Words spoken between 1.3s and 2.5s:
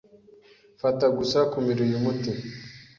kumira uyu muti.